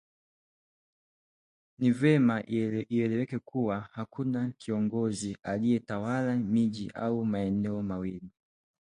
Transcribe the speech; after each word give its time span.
Ni 1.77 1.91
vyema 1.91 2.43
ieleweke 2.47 3.39
kuwa 3.39 3.89
hakuna 3.91 4.51
kiongozi 4.57 5.37
aliyetawala 5.43 6.35
miji 6.37 6.91
au 6.93 7.25
maeneo 7.25 7.83
mawili 7.83 8.31